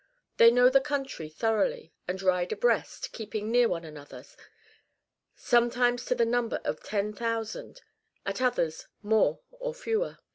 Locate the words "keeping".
3.11-3.51